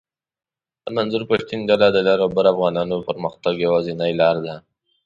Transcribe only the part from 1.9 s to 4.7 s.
د لر اوبر افغانانو د پرمختګ یواځنۍ لار ده